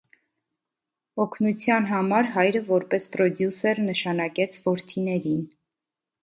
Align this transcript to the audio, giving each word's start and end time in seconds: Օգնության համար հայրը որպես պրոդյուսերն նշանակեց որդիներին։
Օգնության 1.25 1.85
համար 1.91 2.29
հայրը 2.37 2.61
որպես 2.71 3.05
պրոդյուսերն 3.17 3.87
նշանակեց 3.91 4.59
որդիներին։ 4.65 5.47